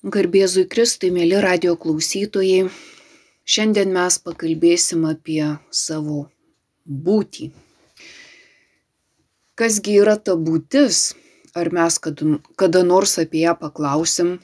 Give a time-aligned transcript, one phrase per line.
[0.00, 2.70] Garbėzui Kristui, mėly radio klausytojai,
[3.44, 6.22] šiandien mes pakalbėsim apie savo
[6.88, 7.50] būtį.
[9.60, 11.02] Kasgi yra ta būtis,
[11.52, 14.38] ar mes kada, kada nors apie ją paklausim,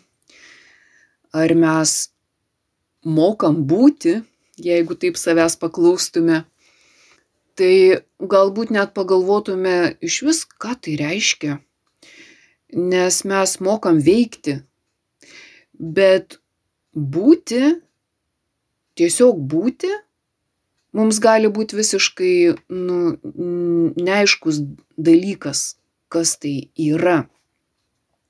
[1.33, 1.97] ar mes
[3.01, 4.19] mokam būti,
[4.61, 6.45] jeigu taip savęs paklaustume,
[7.57, 11.61] tai galbūt net pagalvotume iš vis, ką tai reiškia,
[12.77, 14.61] nes mes mokam veikti,
[15.79, 16.39] bet
[16.93, 17.77] būti,
[18.97, 19.91] tiesiog būti,
[20.97, 22.37] mums gali būti visiškai
[22.73, 23.17] nu,
[23.97, 24.63] neaiškus
[24.97, 25.77] dalykas,
[26.09, 27.27] kas tai yra.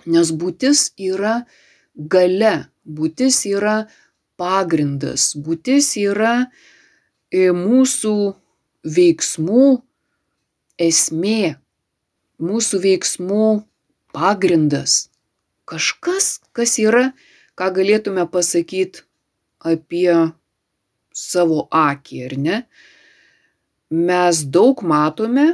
[0.06, 1.44] Nes būtis yra
[1.96, 3.86] gale, būtis yra
[4.38, 6.46] pagrindas, būtis yra
[7.32, 8.16] mūsų
[8.86, 9.64] veiksmų
[10.78, 11.56] esmė,
[12.38, 13.46] mūsų veiksmų
[14.14, 15.08] pagrindas.
[15.66, 17.10] Kažkas, kas yra
[17.56, 19.04] ką galėtume pasakyti
[19.64, 20.12] apie
[21.16, 22.58] savo akį, ar ne?
[23.90, 25.46] Mes daug matome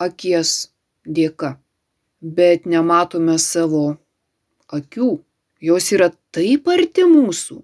[0.00, 0.70] akies
[1.04, 1.56] dėka,
[2.20, 3.96] bet nematome savo
[4.70, 5.10] akių.
[5.60, 7.58] Jos yra taip arti mūsų,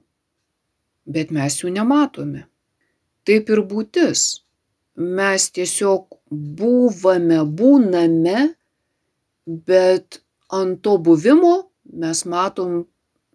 [1.08, 2.44] bet mes jų nematome.
[3.26, 4.42] Taip ir būtis.
[4.96, 6.18] Mes tiesiog
[6.58, 8.42] buvame, būname,
[9.46, 10.20] bet
[10.52, 11.54] ant to buvimo
[11.92, 12.84] mes matom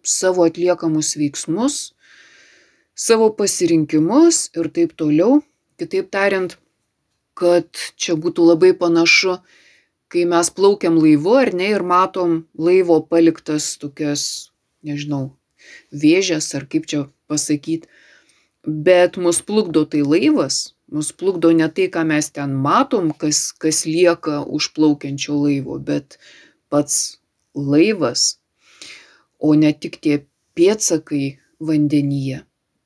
[0.02, 1.94] savo atliekamus veiksmus,
[2.94, 5.40] savo pasirinkimus ir taip toliau.
[5.80, 6.58] Kitaip tariant,
[7.38, 9.38] kad čia būtų labai panašu,
[10.12, 14.52] kai mes plaukiam laivu ar ne ir matom laivo paliktas tokias,
[14.84, 15.32] nežinau,
[15.90, 17.88] vėžės ar kaip čia pasakyti,
[18.62, 23.86] bet mus plukdo tai laivas, mus plukdo ne tai, ką mes ten matom, kas, kas
[23.88, 26.20] lieka už plaukiančio laivo, bet
[26.68, 27.18] pats
[27.56, 28.41] laivas
[29.42, 30.22] o ne tik tie
[30.58, 31.24] pėdsakai
[31.68, 32.42] vandenyje.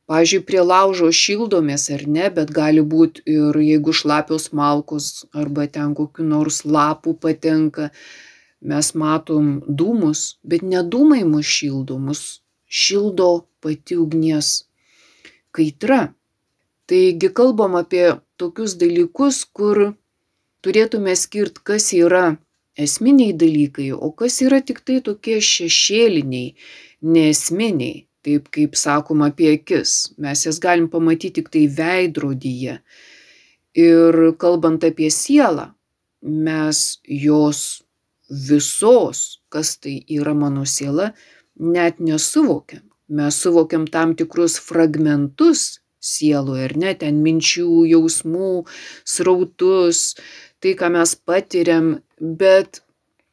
[0.06, 5.96] Pavyzdžiui, prie laužo šildomės ar ne, bet gali būti ir jeigu šlapios malkos arba ten
[5.98, 7.88] kokiu nors lapų patenka,
[8.62, 12.22] mes matom dūmus, bet ne dūmai mus šildo, mus
[12.66, 13.30] šildo
[13.60, 14.52] pati ugnies
[15.50, 16.00] kaitra.
[16.86, 18.06] Taigi kalbam apie
[18.38, 19.96] tokius dalykus, kur
[20.62, 22.36] turėtume skirt, kas yra
[22.76, 26.54] esminiai dalykai, o kas yra tik tai tokie šešėliniai,
[27.16, 30.12] nesminiai, taip kaip sakom apie akis.
[30.18, 32.80] Mes jas galim pamatyti tik tai veidrodyje.
[33.76, 35.70] Ir kalbant apie sielą,
[36.22, 37.62] mes jos
[38.28, 41.12] visos, kas tai yra mano siela,
[41.56, 42.84] net nesuvokiam.
[43.08, 48.50] Mes suvokiam tam tikrus fragmentus sieloje, ar ne, ten minčių, jausmų,
[49.06, 50.16] srautus,
[50.60, 52.82] tai, ką mes patiriam, bet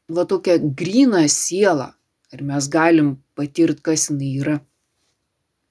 [0.09, 1.89] va tokią gryną sielą,
[2.33, 4.57] ar mes galim patirti, kas jinai yra.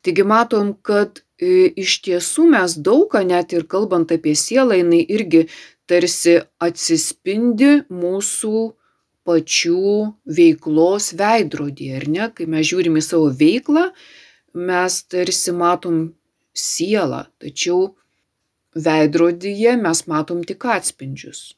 [0.02, 5.44] Taigi matom, kad e, iš tiesų mes daugą, net ir kalbant apie sielą, jinai irgi
[5.86, 8.72] tarsi atsispindi mūsų
[9.26, 9.92] pačių
[10.38, 12.26] veiklos veidrodį, ar ne?
[12.34, 13.90] Kai mes žiūrim į savo veiklą,
[14.58, 16.00] mes tarsi matom
[16.52, 17.92] sielą, tačiau
[18.74, 21.52] veidrodyje mes matom tik atspindžius.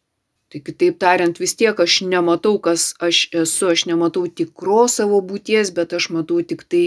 [0.50, 5.72] Tai kitaip tariant, vis tiek aš nematau, kas aš esu, aš nematau tikros savo būties,
[5.74, 6.84] bet aš matau tik tai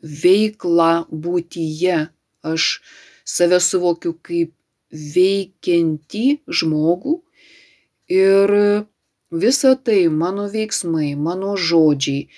[0.00, 1.98] veiklą būtyje.
[2.40, 2.68] Aš
[3.28, 4.54] save suvokiu kaip
[4.90, 7.18] veikiantį žmogų
[8.10, 8.54] ir
[9.30, 12.30] visa tai, mano veiksmai, mano žodžiai,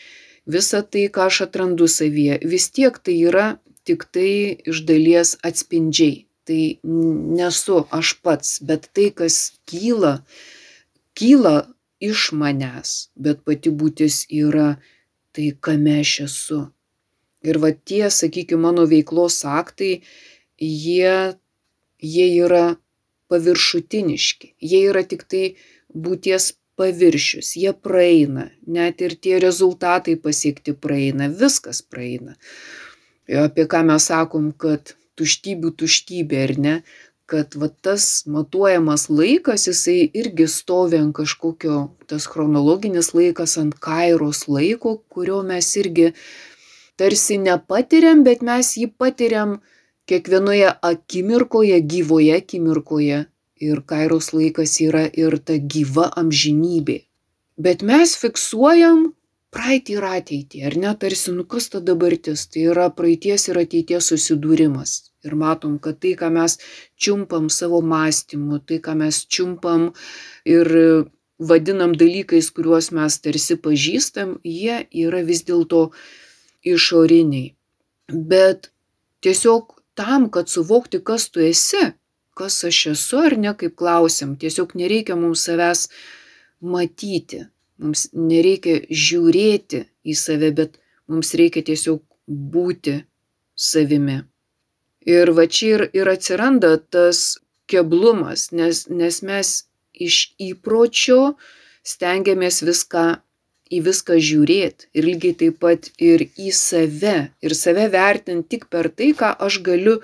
[0.50, 3.46] visa tai, ką aš atrandu savyje, vis tiek tai yra
[3.86, 10.14] tik tai iš dalies atspindžiai tai nesu aš pats, bet tai, kas kyla,
[11.18, 11.56] kyla
[12.02, 14.76] iš manęs, bet pati būtis yra
[15.32, 16.60] tai, kame aš esu.
[17.42, 20.02] Ir va tie, sakykime, mano veiklos aktai,
[20.62, 21.14] jie,
[21.98, 22.64] jie yra
[23.32, 25.44] paviršutiniški, jie yra tik tai
[25.92, 32.36] būties paviršius, jie praeina, net ir tie rezultatai pasiekti praeina, viskas praeina.
[33.42, 36.76] Apie ką mes sakom, kad tuštybių tuštybė, ar ne?
[37.32, 41.76] Kad va tas matuojamas laikas, jisai irgi stovi ant kažkokio,
[42.10, 46.10] tas chronologinis laikas ant kairos laiko, kurio mes irgi
[47.00, 49.60] tarsi nepatiriam, bet mes jį patiriam
[50.10, 53.24] kiekvienoje akimirkoje, gyvoje akimirkoje.
[53.62, 57.04] Ir kairos laikas yra ir ta gyva amžinybė.
[57.62, 59.12] Bet mes fiksuojam
[59.52, 64.08] praeitį ir ateitį, ar ne, tarsi, nu kas ta dabartis, tai yra praeities ir ateities
[64.12, 64.94] susidūrimas.
[65.26, 66.56] Ir matom, kad tai, ką mes
[66.98, 69.90] čiumpam savo mąstymu, tai, ką mes čiumpam
[70.48, 70.72] ir
[71.38, 75.84] vadinam dalykais, kuriuos mes tarsi pažįstam, jie yra vis dėlto
[76.66, 77.52] išoriniai.
[78.12, 78.72] Bet
[79.22, 81.92] tiesiog tam, kad suvokti, kas tu esi,
[82.38, 85.88] kas aš esu ar ne, kaip klausim, tiesiog nereikia mums savęs
[86.62, 87.44] matyti,
[87.78, 90.78] mums nereikia žiūrėti į save, bet
[91.08, 93.00] mums reikia tiesiog būti
[93.56, 94.22] savimi.
[95.08, 97.40] Ir va čia ir, ir atsiranda tas
[97.70, 99.50] keblumas, nes, nes mes
[99.92, 101.34] iš įpročio
[101.82, 103.06] stengiamės viską
[103.72, 108.90] į viską žiūrėti ir lygiai taip pat ir į save ir save vertinti tik per
[108.92, 109.96] tai, ką aš galiu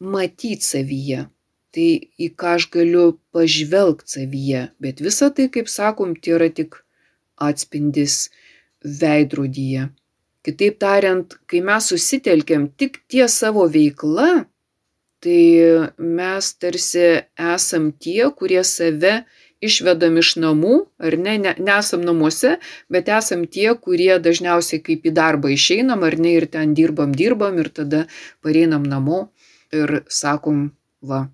[0.00, 1.26] matyti savyje.
[1.76, 4.62] Tai į ką aš galiu pažvelgti savyje.
[4.80, 6.80] Bet visa tai, kaip sakom, tai yra tik
[7.48, 8.28] atspindis
[8.82, 9.88] veidrodyje.
[10.46, 14.46] Kitaip tariant, kai mes susitelkiam tik ties savo veikla,
[15.20, 15.42] tai
[15.98, 19.18] mes tarsi esam tie, kurie save
[19.60, 22.56] išvedam iš namų, ar ne, ne, nesam namuose,
[22.92, 27.58] bet esam tie, kurie dažniausiai kaip į darbą išeinam, ar ne, ir ten dirbam, dirbam,
[27.58, 28.04] ir tada
[28.44, 29.26] pareinam namo
[29.74, 30.70] ir sakom,
[31.02, 31.26] va,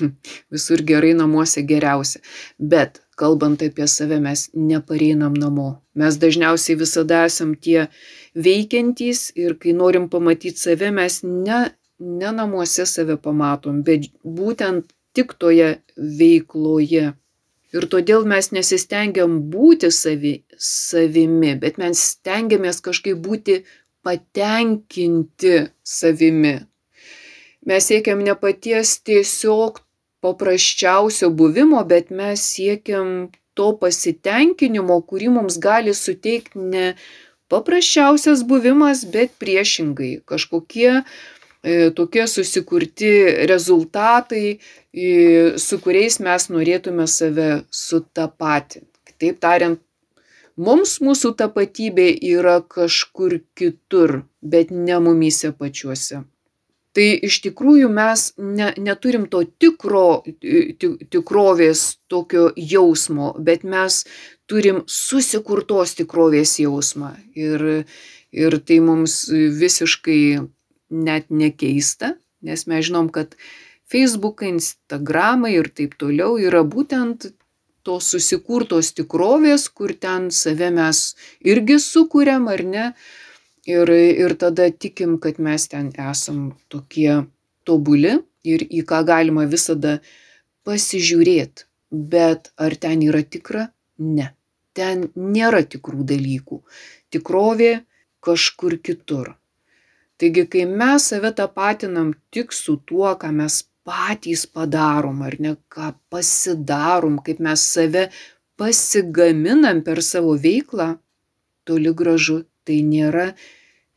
[0.52, 2.22] visur gerai namuose geriausia.
[2.58, 5.68] Bet kalbant apie save, mes nepareinam namo.
[5.94, 7.86] Mes dažniausiai visada esam tie
[8.34, 11.60] veikiantys ir kai norim pamatyti save, mes ne,
[12.00, 17.12] ne namuose save pamatom, bet būtent tik toje veikloje.
[17.72, 23.62] Ir todėl mes nesistengiam būti savi, savimi, bet mes stengiamės kažkaip būti
[24.04, 26.58] patenkinti savimi.
[27.66, 29.78] Mes siekiam ne paties tiesiog
[30.22, 36.86] paprasčiausio buvimo, bet mes siekiam to pasitenkinimo, kurį mums gali suteikti ne
[37.52, 41.04] paprasčiausias buvimas, bet priešingai kažkokie e,
[41.94, 43.12] tokie susikurti
[43.50, 44.58] rezultatai,
[45.66, 48.88] su kuriais mes norėtume save sutapatinti.
[49.12, 49.80] Kitaip tariant,
[50.56, 56.24] mums mūsų tapatybė yra kažkur kitur, bet ne mumyse pačiuose.
[56.92, 64.02] Tai iš tikrųjų mes ne, neturim to tikro, tikrovės tokio jausmo, bet mes
[64.50, 67.14] turim susikurtos tikrovės jausmą.
[67.32, 67.86] Ir,
[68.32, 70.22] ir tai mums visiškai
[70.92, 73.38] net nekeista, nes mes žinom, kad
[73.92, 77.32] Facebookai, Instagramai ir taip toliau yra būtent
[77.86, 81.02] tos susikurtos tikrovės, kur ten save mes
[81.40, 82.86] irgi sukūrėm ar ne.
[83.66, 87.22] Ir, ir tada tikim, kad mes ten esam tokie
[87.62, 90.00] tobuli ir į ką galima visada
[90.66, 91.68] pasižiūrėti.
[91.92, 93.68] Bet ar ten yra tikra?
[93.98, 94.32] Ne.
[94.72, 96.62] Ten nėra tikrų dalykų.
[97.12, 97.72] Tikrovė
[98.24, 99.34] kažkur kitur.
[100.18, 105.92] Taigi, kai mes save tapatinam tik su tuo, ką mes patys padarom, ar ne, ką
[106.10, 108.08] pasidarom, kaip mes save
[108.56, 110.94] pasigaminam per savo veiklą,
[111.66, 113.32] toli gražu tai nėra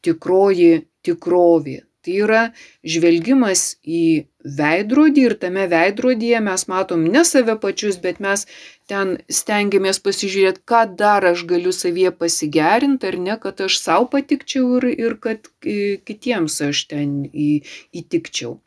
[0.05, 1.81] tikroji tikrovė.
[2.05, 2.41] Tai yra
[2.85, 4.27] žvelgimas į
[4.57, 8.43] veidrodį ir tame veidrodyje mes matom ne save pačius, bet mes
[8.91, 14.77] ten stengiamės pasižiūrėti, ką dar aš galiu savyje pasigerinti ar ne, kad aš savo patikčiau
[14.77, 17.49] ir, ir kad kitiems aš ten į,
[18.03, 18.59] įtikčiau.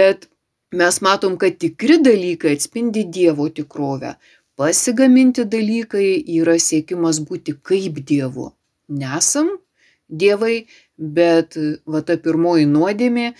[0.00, 0.30] Bet
[0.72, 4.16] mes matom, kad tikri dalykai atspindi Dievo tikrovę.
[4.56, 6.08] Pasigaminti dalykai
[6.40, 8.54] yra siekimas būti kaip Dievu.
[8.88, 9.50] Nesam
[10.08, 10.66] dievai,
[10.96, 11.56] bet
[11.86, 13.32] va ta pirmoji nuodėmė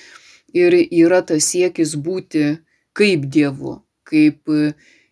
[0.57, 2.57] ir yra tas siekis būti
[2.97, 4.51] kaip Dievu, kaip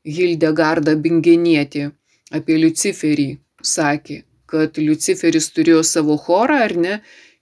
[0.04, 1.90] Hildegarda Bingenietė
[2.34, 3.28] apie Luciferį
[3.64, 6.98] sakė, kad Luciferis turėjo savo chorą ar ne,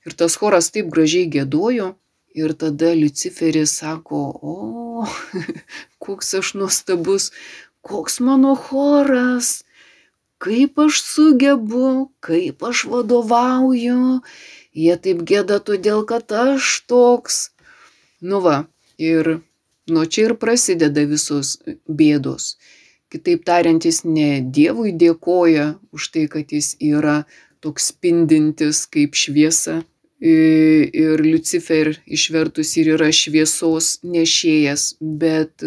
[0.06, 1.92] ir tas choras taip gražiai gėdojo,
[2.34, 5.06] ir tada Luciferis sako, o,
[6.04, 7.30] koks aš nuostabus,
[7.82, 9.62] koks mano choras,
[10.42, 14.20] kaip aš sugebu, kaip aš vadovauju,
[14.74, 17.42] jie taip gėda todėl, kad aš toks.
[18.22, 18.64] Nu va,
[18.98, 19.38] ir
[19.90, 21.56] nuo čia ir prasideda visos
[21.86, 22.56] bėdos.
[23.12, 27.22] Kitaip tariant, jis ne Dievui dėkoja už tai, kad jis yra
[27.62, 29.82] toks spindintis kaip šviesa.
[30.22, 35.66] Ir Lucifer išvertus ir yra šviesos nešėjas, bet,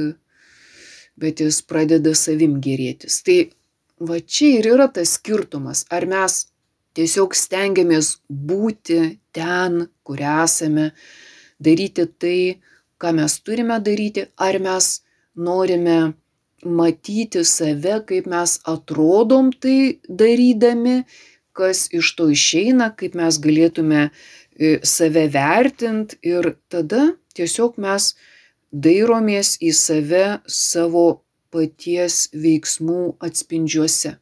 [1.19, 3.19] bet jis pradeda savim gerėtis.
[3.27, 3.37] Tai
[3.99, 5.85] va čia ir yra tas skirtumas.
[5.91, 6.45] Ar mes
[6.95, 8.99] tiesiog stengiamės būti
[9.35, 10.91] ten, kur esame,
[11.59, 12.39] daryti tai,
[12.99, 15.01] ką mes turime daryti, ar mes
[15.35, 16.15] norime
[16.65, 21.03] matyti save, kaip mes atrodom tai darydami,
[21.55, 28.13] kas iš to išeina, kaip mes galėtume e, save vertinti ir tada tiesiog mes
[28.71, 31.05] dairomės į save savo
[31.53, 34.15] paties veiksmų atspindžiuose.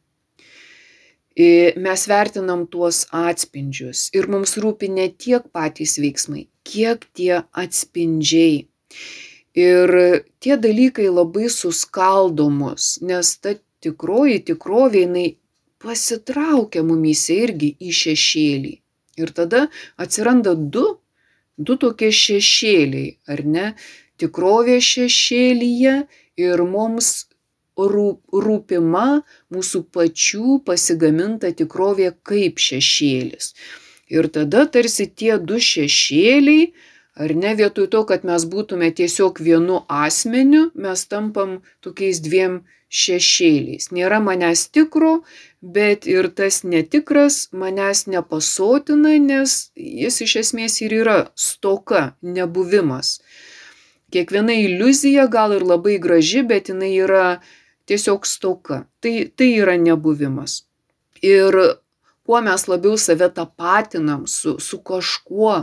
[1.34, 8.68] E, mes vertinam tuos atspindžius ir mums rūpi ne tiek patys veiksmai, kiek tie atspindžiai.
[9.54, 9.90] Ir
[10.42, 15.26] tie dalykai labai suskaldomus, nes ta tikroji tikrovė jinai
[15.82, 18.74] pasitraukia mumyse irgi į šešėlį.
[19.20, 19.66] Ir tada
[20.00, 20.86] atsiranda du,
[21.58, 23.66] du tokie šešėliai, ar ne?
[24.18, 25.94] Tikrovė šešėlyje
[26.36, 27.26] ir mums
[27.76, 29.06] rūpima
[29.54, 33.54] mūsų pačių pasigaminta tikrovė kaip šešėlis.
[34.08, 36.72] Ir tada tarsi tie du šešėliai,
[37.16, 42.62] ar ne vietoj to, kad mes būtume tiesiog vienu asmeniu, mes tampam tokiais dviem
[42.94, 43.90] šešėliais.
[43.90, 45.24] Nėra manęs tikro,
[45.62, 53.18] bet ir tas netikras manęs nepasotina, nes jis iš esmės ir yra stoka, nebuvimas.
[54.12, 57.24] Kiekviena iliuzija gal ir labai graži, bet jinai yra
[57.88, 58.84] tiesiog stoka.
[59.00, 60.62] Tai, tai yra nebuvimas.
[61.24, 61.56] Ir
[62.24, 65.56] kuo mes labiau save tapatinam su, su kažkuo,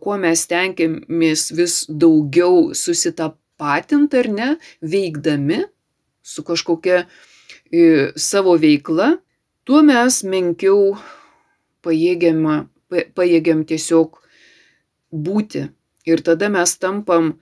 [0.00, 4.48] kuo mes tenkiamės vis daugiau susitapatinti ar ne,
[4.80, 5.64] veikdami
[6.22, 7.02] su kažkokia
[7.72, 9.12] e, savo veikla,
[9.64, 10.94] tuo mes menkiau
[11.84, 12.68] pajėgiam,
[13.16, 14.18] pajėgiam tiesiog
[15.10, 15.68] būti.
[16.08, 17.34] Ir tada mes tampam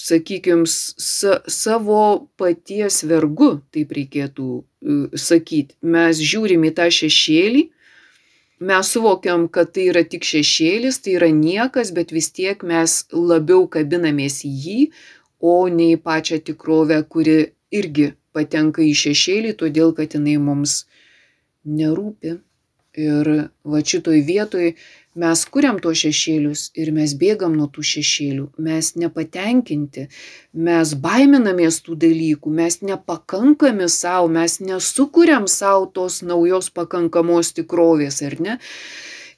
[0.00, 5.76] sakykim, sa, savo paties vergu, taip reikėtų e, sakyti.
[5.82, 7.62] Mes žiūrim į tą šešėlį,
[8.70, 13.66] mes suvokiam, kad tai yra tik šešėlis, tai yra niekas, bet vis tiek mes labiau
[13.68, 14.80] kabinamės į jį,
[15.40, 17.38] o ne į pačią tikrovę, kuri
[17.74, 20.84] irgi patenka į šešėlį, todėl kad jinai mums
[21.66, 22.38] nerūpi.
[22.96, 23.28] Ir
[23.68, 24.70] va šitoj vietoj
[25.20, 30.06] mes kuriam tuos šešėlius ir mes bėgam nuo tų šešėlių, mes nepatenkinti,
[30.68, 38.40] mes baiminamės tų dalykų, mes nepakankami savo, mes nesukuriam savo tos naujos pakankamos tikrovės, ar
[38.40, 38.58] ne?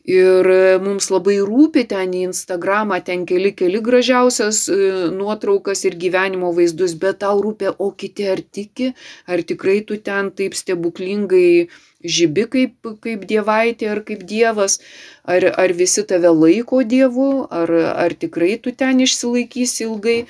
[0.09, 0.47] Ir
[0.81, 4.79] mums labai rūpi ten į Instagramą, ten keli, keli gražiausias e,
[5.13, 8.95] nuotraukas ir gyvenimo vaizdus, bet tau rūpi, o kiti ar tiki,
[9.29, 11.69] ar tikrai tu ten taip stebuklingai
[12.05, 14.79] žybi kaip, kaip dievaitė ar kaip dievas,
[15.25, 17.73] ar, ar visi tave laiko dievu, ar,
[18.07, 20.21] ar tikrai tu ten išsilaikysi ilgai.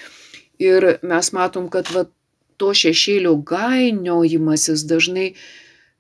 [0.59, 2.09] Ir mes matom, kad va,
[2.59, 5.29] to šešėlio gainiojimasis dažnai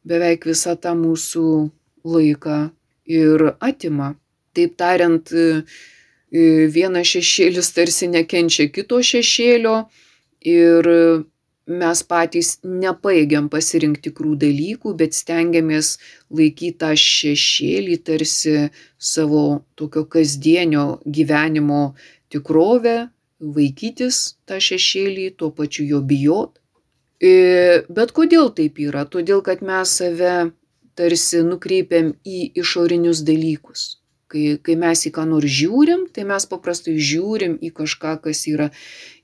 [0.08, 1.44] beveik visą tą mūsų
[2.08, 2.58] laiką
[3.06, 4.16] ir atima.
[4.56, 5.30] Taip tariant,
[6.74, 9.76] vienas šešėlis tarsi nekenčia kito šešėlio
[10.42, 10.90] ir
[11.68, 15.98] mes patys nepaėgiam pasirinkti tikrų dalykų, bet stengiamės
[16.32, 18.54] laikyti tą šešėlį tarsi
[18.98, 21.94] savo tokio kasdienio gyvenimo
[22.32, 26.58] tikrovę, vaikytis tą šešėlį, tuo pačiu jo bijot.
[27.20, 29.04] Bet kodėl taip yra?
[29.04, 30.50] Todėl, kad mes save
[30.98, 33.98] tarsi nukreipiam į išorinius dalykus.
[34.28, 38.68] Kai, kai mes į ką nors žiūrim, tai mes paprastai žiūrim į kažką, kas yra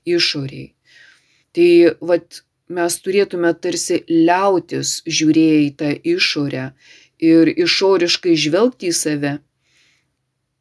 [0.07, 0.74] išoriai.
[1.55, 1.71] Tai
[2.11, 6.69] vat, mes turėtume tarsi liautis žiūrėję į tą išorę
[7.23, 9.35] ir išoriškai žvelgti į save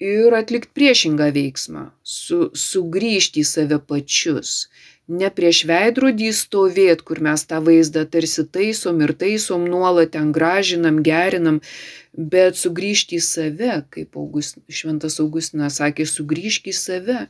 [0.05, 4.69] ir atlikti priešingą veiksmą, su, sugrįžti į save pačius,
[5.09, 11.03] ne prieš veidrodį stovėt, kur mes tą vaizdą tarsi taisom ir taisom nuolat ten gražinam,
[11.03, 11.61] gerinam,
[12.17, 17.21] bet sugrįžti į save, kaip August, Šventas Augustinas sakė, sugrįžti į save,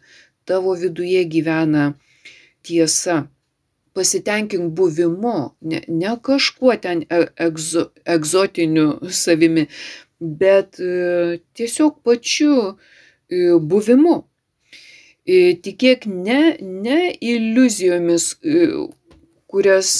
[0.44, 1.92] tavo viduje gyvena
[2.62, 3.24] tiesa.
[3.94, 5.36] Pasitenkink buvimu,
[5.70, 8.88] ne, ne kažkuo ten e, egzo, egzotiniu
[9.22, 9.68] savimi,
[10.18, 14.22] bet e, tiesiog pačiu e, buvimu
[15.24, 18.34] tikėk ne, ne iliuzijomis,
[19.48, 19.92] kurias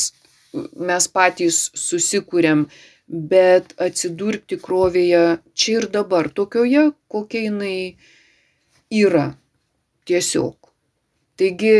[0.76, 2.66] mes patys susikūrėm,
[3.08, 7.96] bet atsidurk tikrovėje čia ir dabar, tokioje, kokia jinai
[8.90, 9.34] yra.
[10.04, 10.63] Tiesiog.
[11.36, 11.74] Taigi,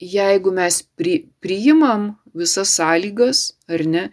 [0.00, 4.08] jeigu mes pri, priimam visas sąlygas, ar ne,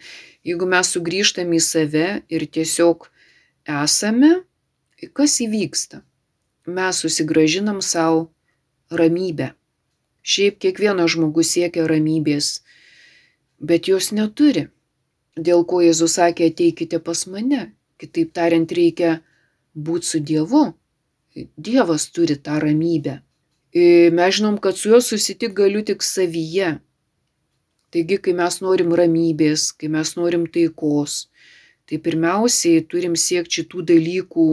[0.45, 3.07] jeigu mes sugrįžtam į save ir tiesiog
[3.65, 4.31] esame,
[5.17, 6.03] kas įvyksta?
[6.69, 8.27] Mes susigražinam savo
[8.93, 9.53] ramybę.
[10.21, 12.59] Šiaip kiekvienas žmogus siekia ramybės,
[13.57, 14.67] bet jos neturi.
[15.39, 17.71] Dėl ko Jėzus sakė, ateikite pas mane.
[17.99, 19.15] Kitaip tariant, reikia
[19.73, 20.65] būti su Dievu.
[21.57, 23.19] Dievas turi tą ramybę.
[23.73, 26.79] Mes žinom, kad su juo susitik galiu tik savyje.
[27.89, 31.27] Taigi, kai mes norim ramybės, kai mes norim taikos,
[31.89, 34.47] tai pirmiausiai turim siekti šitų dalykų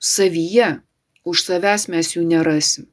[0.00, 0.80] savyje.
[1.24, 2.88] Už savęs mes jų nerasim.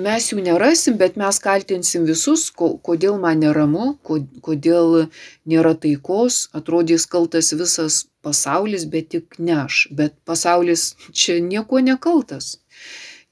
[0.00, 3.98] mes jų nerasim, bet mes kaltinsim visus, kodėl man neramu,
[4.40, 5.10] kodėl
[5.44, 9.88] nėra taikos, atrodys kaltas visas pasaulis, bet tik ne aš.
[9.92, 12.56] Bet pasaulis čia nieko nekaltas,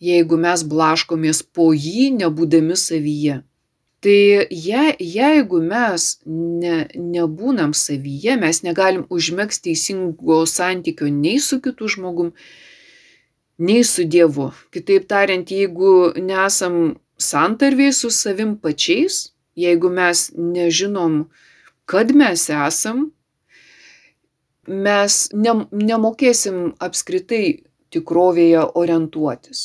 [0.02, 3.40] jeigu mes blaškomės po jį, nebūdami savyje.
[4.02, 11.86] Tai je, jeigu mes ne, nebūnam savyje, mes negalim užmėgsti teisingo santykio nei su kitu
[11.94, 12.32] žmogum,
[13.62, 14.48] nei su Dievu.
[14.74, 21.28] Kitaip tariant, jeigu nesam santarviai su savim pačiais, jeigu mes nežinom,
[21.86, 23.04] kad mes esam,
[24.66, 27.44] mes ne, nemokėsim apskritai
[27.94, 29.62] tikrovėje orientuotis.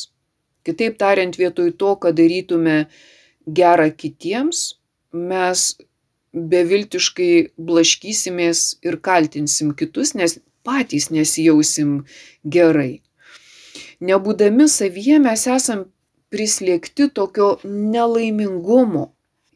[0.66, 2.78] Kitaip tariant, vietoj to, kad darytume
[3.46, 4.78] gerą kitiems,
[5.12, 5.68] mes
[6.32, 12.02] beviltiškai blaškysimės ir kaltinsim kitus, nes patys nesijausim
[12.44, 12.98] gerai
[14.00, 15.86] nebūdami savyje mes esam
[16.32, 19.08] prislėgti tokio nelaimingumo.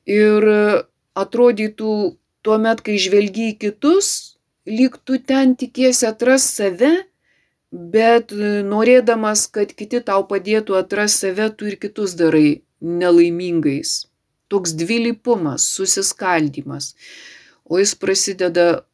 [0.08, 0.46] Ir
[1.14, 1.94] atrodytų
[2.42, 4.08] tuomet, kai žvelgi į kitus,
[4.66, 6.90] lyg tu ten tikiesi atras save,
[7.72, 8.32] bet
[8.68, 14.06] norėdamas, kad kiti tau padėtų atras save, tu ir kitus darai nelaimingais.
[14.52, 16.92] Toks dvilypumas, susiskaldimas.
[17.64, 18.84] O jis prasideda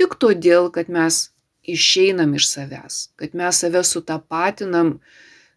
[0.00, 1.28] tik todėl, kad mes
[1.68, 4.94] išeinam iš savęs, kad mes save sutapatinam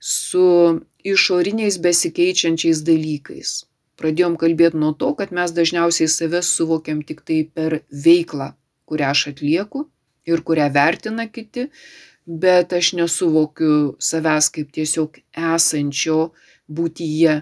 [0.03, 3.63] su išoriniais besikeičiančiais dalykais.
[3.95, 8.51] Pradėjom kalbėti nuo to, kad mes dažniausiai save suvokiam tik tai per veiklą,
[8.89, 9.85] kurią aš atlieku
[10.27, 11.69] ir kurią vertina kiti,
[12.25, 15.19] bet aš nesuvokiu savęs kaip tiesiog
[15.53, 16.19] esančio
[16.67, 17.41] būtyje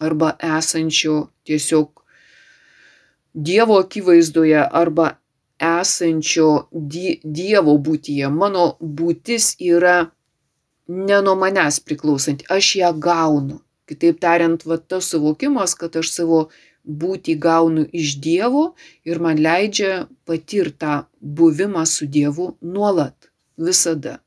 [0.00, 1.96] arba esančio tiesiog
[3.34, 5.04] Dievo akivaizdoje arba
[5.60, 8.26] esančio die, Dievo būtyje.
[8.26, 10.10] Mano būtis yra
[10.88, 13.60] ne nuo manęs priklausanti, aš ją gaunu.
[13.86, 16.40] Kitaip tariant, va tas suvokimas, kad aš savo
[16.82, 18.64] būtį gaunu iš Dievo
[19.06, 23.29] ir man leidžia patirti tą buvimą su Dievu nuolat,
[23.68, 24.18] visada.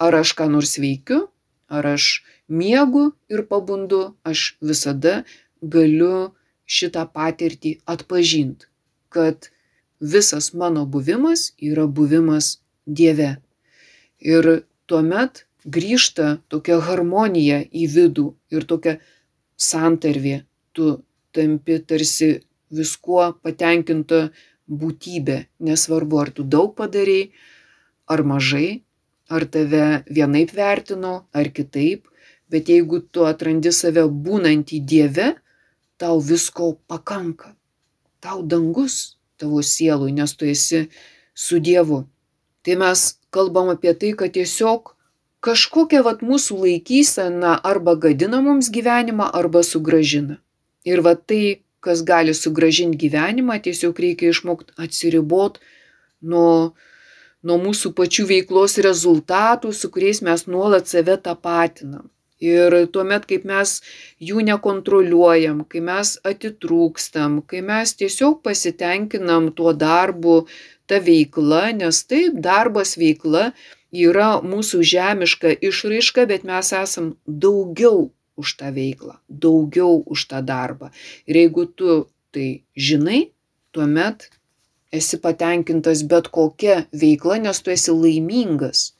[0.00, 1.28] Ar aš ką nors veikiu,
[1.68, 5.22] ar aš miegu ir pabundu, aš visada
[5.60, 6.32] galiu
[6.76, 8.66] šitą patirtį atpažinti,
[9.14, 9.50] kad
[10.00, 13.36] visas mano buvimas yra buvimas Dieve.
[14.20, 18.96] Ir tuomet grįžta tokia harmonija į vidų ir tokia
[19.60, 20.40] santarvė.
[20.72, 20.86] Tu
[21.36, 22.30] tampi tarsi
[22.70, 24.30] viskuo patenkinta
[24.70, 25.38] būtybė.
[25.66, 27.30] Nesvarbu, ar tu daug padarėjai,
[28.10, 28.82] ar mažai,
[29.30, 32.08] ar tave vienaip vertino, ar kitaip,
[32.50, 35.28] bet jeigu tu atrandi save būnantį Dieve,
[36.00, 37.54] tau visko pakanka.
[38.20, 40.88] Tau dangus tavo sielui, nes tu esi
[41.34, 42.04] su Dievu.
[42.66, 44.92] Tai mes kalbam apie tai, kad tiesiog
[45.44, 50.36] kažkokia vat mūsų laikysena arba gadina mums gyvenimą, arba sugražina.
[50.84, 55.60] Ir va tai, kas gali sugražinti gyvenimą, tiesiog reikia išmokti atsiribot
[56.20, 56.74] nuo,
[57.46, 62.08] nuo mūsų pačių veiklos rezultatų, su kuriais mes nuolat save tapatinam.
[62.40, 63.74] Ir tuomet, kaip mes
[64.24, 70.46] jų nekontroliuojam, kai mes atitrūkstam, kai mes tiesiog pasitenkinam tuo darbu,
[70.88, 73.50] ta veikla, nes taip, darbas veikla
[73.92, 78.08] yra mūsų žemiška išraiška, bet mes esam daugiau
[78.40, 80.88] už tą veiklą, daugiau už tą darbą.
[81.28, 83.30] Ir jeigu tu tai žinai,
[83.76, 84.30] tuomet
[84.92, 88.90] esi patenkintas bet kokia veikla, nes tu esi laimingas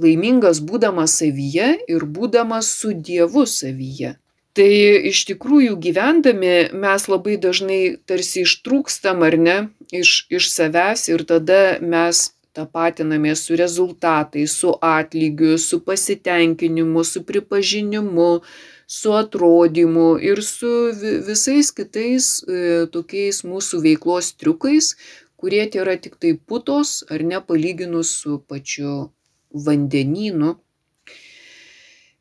[0.00, 4.16] laimingas būdamas savyje ir būdamas su Dievu savyje.
[4.56, 4.70] Tai
[5.10, 9.56] iš tikrųjų gyvendami mes labai dažnai tarsi ištrūkstam ar ne
[9.92, 18.30] iš, iš savęs ir tada mes tapatinamės su rezultatais, su atlygiu, su pasitenkinimu, su pripažinimu,
[18.86, 20.70] su atrodymu ir su
[21.26, 24.94] visais kitais e, tokiais mūsų veiklos triukais,
[25.36, 29.10] kurie yra tik tai putos ar ne palyginus su pačiu
[29.50, 30.54] vandenynu.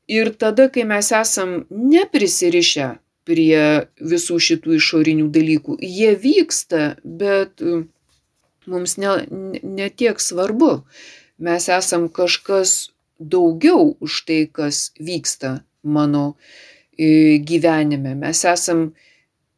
[0.08, 2.89] Ir tada, kai mes esam neprisirišę
[3.25, 3.62] prie
[4.01, 7.86] visų šitų išorinių dalykų, jie vyksta, bet e,
[8.65, 9.15] mums ne,
[9.62, 10.82] ne tiek svarbu.
[11.38, 16.26] Mes esam kažkas daugiau už tai, kas vyksta mano
[16.98, 18.17] e, gyvenime.
[18.19, 18.89] Mes esam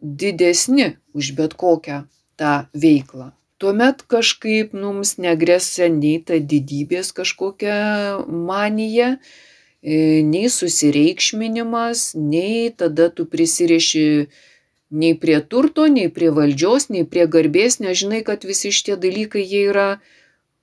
[0.02, 2.04] didesni už bet kokią
[2.38, 7.78] tą veiklą tuomet kažkaip mums negresia nei ta didybės kažkokia
[8.28, 9.18] manija,
[9.82, 14.06] e, nei susireikšminimas, nei tada tu prisiriši
[14.90, 19.66] nei prie turto, nei prie valdžios, nei prie garbės, nežinai, kad visi šitie dalykai jie
[19.74, 19.90] yra,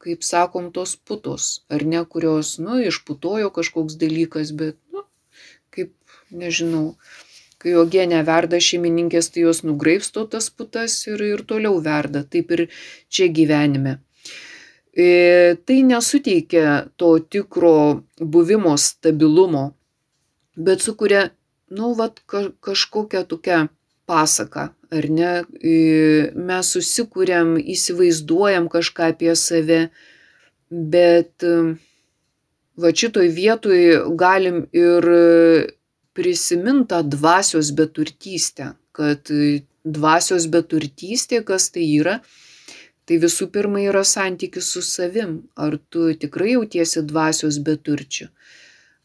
[0.05, 5.05] kaip sakom, tos putos, ar ne, kurios, nu, išputojo kažkoks dalykas, bet, nu,
[6.31, 6.95] nežinau,
[7.65, 12.25] kai uogienė verda šeimininkės, tai jos nugraipsto tas putas ir, ir toliau verda.
[12.29, 12.67] Taip ir
[13.09, 13.99] čia gyvenime.
[14.95, 19.65] E, tai nesuteikia to tikro buvimo stabilumo,
[20.55, 21.31] bet sukuria,
[21.75, 23.65] nu, vat, ka, kažkokią tokią
[24.07, 25.33] pasaką, ar ne?
[25.59, 25.75] E,
[26.37, 29.81] mes susikūrėm, įsivaizduojam kažką apie save,
[30.71, 31.57] bet e,
[32.79, 33.81] va šitoj vietoj
[34.21, 35.11] galim ir
[36.15, 39.31] prisimint tą dvasios beturtystę, kad
[39.85, 42.21] dvasios beturtystė, kas tai yra,
[43.05, 45.43] tai visų pirma yra santykis su savim.
[45.57, 48.31] Ar tu tikrai jautiesi dvasios beturčiu?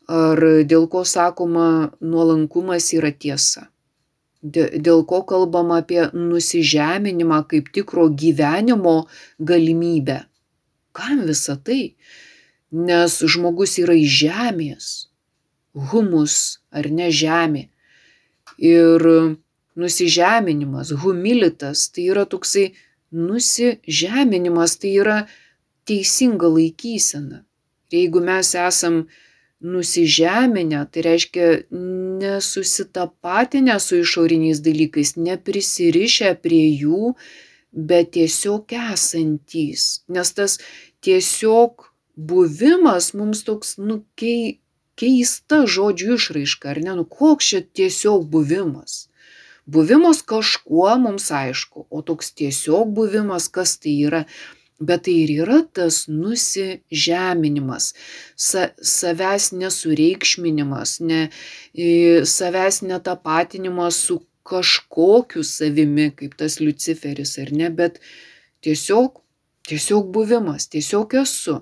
[0.10, 3.68] Ar dėl ko sakoma nuolankumas yra tiesa?
[4.42, 10.22] Dėl ko kalbama apie nusižeminimą kaip tikro gyvenimo galimybę?
[10.96, 11.96] Kam visa tai?
[12.72, 14.88] Nes žmogus yra iš žemės,
[15.74, 17.68] humus ar ne žemė.
[18.60, 19.06] Ir
[19.80, 22.72] nusižeminimas, humilitas, tai yra toksai
[23.12, 25.18] nusižeminimas tai yra
[25.88, 27.44] teisinga laikysena.
[27.90, 29.08] Ir jeigu mes esam
[29.60, 31.48] nusižeminę, tai reiškia
[32.22, 37.16] nesusitapatinę su išoriniais dalykais, neprisirišę prie jų,
[37.74, 40.04] bet tiesiog esantys.
[40.08, 40.60] Nes tas
[41.04, 44.60] tiesiog buvimas mums toks, nu, kei,
[45.00, 49.06] keista žodžių išraiška, ar ne, nu, koks čia tiesiog buvimas
[49.70, 54.24] buvimas kažkuo mums aišku, o toks tiesiog buvimas, kas tai yra.
[54.80, 57.90] Bet tai ir yra tas nusižeminimas,
[58.40, 61.20] sa, savęs nesureikšminimas, ne,
[62.24, 68.00] savęs netapatinimas su kažkokiu savimi, kaip tas Luciferis, ar ne, bet
[68.64, 69.20] tiesiog,
[69.68, 71.60] tiesiog buvimas, tiesiog esu.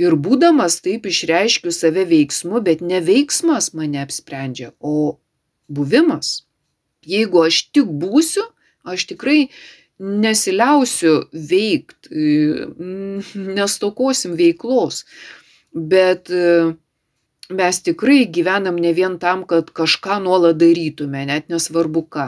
[0.00, 5.18] Ir būdamas taip išreiškiu save veiksmu, bet ne veiksmas mane apsprendžia, o
[5.68, 6.46] buvimas.
[7.04, 8.44] Jeigu aš tik būsiu,
[8.88, 9.50] aš tikrai
[10.02, 12.08] nesiliausiu veikt,
[13.58, 15.04] nestokosim veiklos.
[15.72, 16.30] Bet
[17.52, 22.26] mes tikrai gyvenam ne vien tam, kad kažką nuolat darytume, net nesvarbu ką.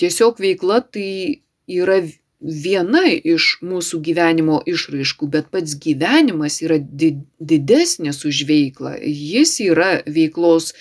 [0.00, 2.00] Tiesiog veikla tai yra
[2.42, 8.96] viena iš mūsų gyvenimo išraiškų, bet pats gyvenimas yra didesnis už veiklą.
[9.00, 10.72] Jis yra veiklos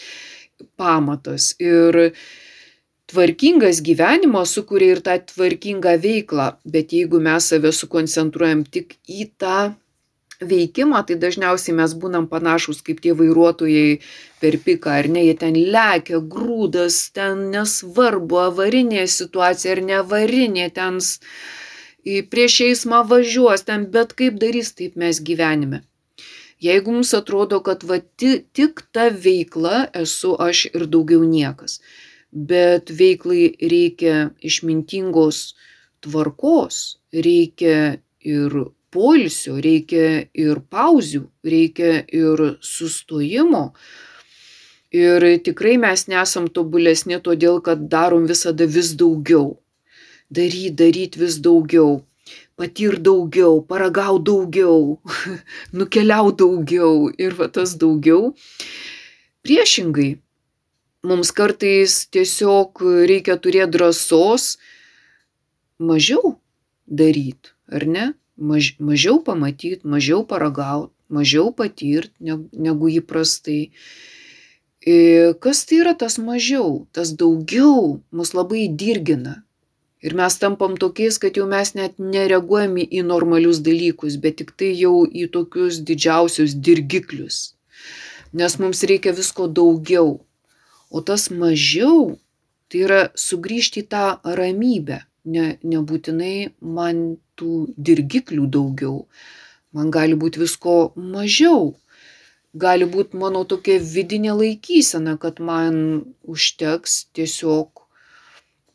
[0.79, 1.53] pamatas.
[1.61, 2.13] Ir
[3.11, 9.71] tvarkingas gyvenimas sukuria ir tą tvarkingą veiklą, bet jeigu mes save sukoncentruojam tik į tą
[10.41, 13.99] veikimą, tai dažniausiai mes būnam panašus kaip tie vairuotojai
[14.41, 20.99] per piką, ar ne, jie ten lekia, grūdas, ten nesvarbu, avarinė situacija ar neavarinė, ten
[22.33, 25.83] prieš eismą važiuos, ten bet kaip darys, taip mes gyvenime.
[26.61, 31.79] Jeigu mums atrodo, kad va tik ta veikla esu aš ir daugiau niekas,
[32.31, 35.55] bet veiklai reikia išmintingos
[36.05, 38.53] tvarkos, reikia ir
[38.91, 43.71] poilsio, reikia ir pauzių, reikia ir sustojimo.
[44.91, 49.55] Ir tikrai mes nesam tobulesni todėl, kad darom visada vis daugiau.
[50.31, 52.01] Daryt, daryt vis daugiau.
[52.59, 54.99] Patir daugiau, paragau daugiau,
[55.77, 58.33] nukeliau daugiau ir va tas daugiau.
[59.41, 60.19] Priešingai,
[61.07, 64.57] mums kartais tiesiog reikia turėt drąsos
[65.81, 66.35] mažiau
[66.85, 68.05] daryt, ar ne?
[68.41, 73.69] Maž, mažiau pamatyt, mažiau paragaut, mažiau patirt negu įprastai.
[74.81, 79.43] Ir kas tai yra tas mažiau, tas daugiau mus labai dirgina.
[80.01, 84.71] Ir mes tampam tokiais, kad jau mes net nereaguojam į normalius dalykus, bet tik tai
[84.73, 87.53] jau į tokius didžiausius dirgiklius.
[88.33, 90.23] Nes mums reikia visko daugiau.
[90.89, 92.17] O tas mažiau
[92.71, 95.03] tai yra sugrįžti į tą ramybę.
[95.23, 97.01] Ne, nebūtinai man
[97.37, 99.05] tų dirgiklių daugiau.
[99.71, 101.75] Man gali būti visko mažiau.
[102.57, 105.77] Gali būti mano tokia vidinė laikysena, kad man
[106.27, 107.85] užteks tiesiog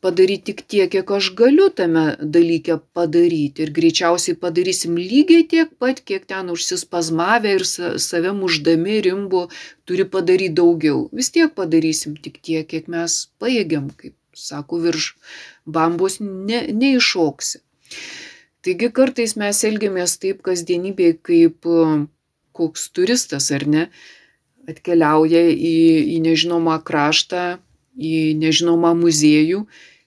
[0.07, 2.05] padaryt tik tiek, kiek aš galiu tame
[2.37, 3.67] dalyke padaryti.
[3.67, 7.65] Ir greičiausiai padarysim lygiai tiek pat, kiek ten užsispazmavę ir
[8.09, 9.47] save muždami rimbu
[9.85, 11.09] turi padaryti daugiau.
[11.13, 15.11] Vis tiek padarysim tik tiek, kiek mes pajėgiam, kaip sako, virš
[15.67, 17.63] bambos ne, neiššoksi.
[18.67, 21.69] Taigi kartais mes elgiamės taip kasdienybėje, kaip
[22.57, 23.85] koks turistas ar ne,
[24.67, 25.77] atkeliauja į,
[26.17, 27.45] į nežinomą kraštą,
[27.97, 29.63] į nežinomą muziejų